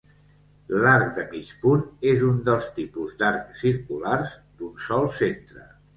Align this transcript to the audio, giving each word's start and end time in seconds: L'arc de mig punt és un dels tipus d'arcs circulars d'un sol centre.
L'arc 0.85 1.11
de 1.17 1.25
mig 1.33 1.51
punt 1.65 1.83
és 2.13 2.25
un 2.29 2.41
dels 2.47 2.67
tipus 2.79 3.13
d'arcs 3.21 3.63
circulars 3.67 4.35
d'un 4.63 4.73
sol 4.87 5.07
centre. 5.21 5.69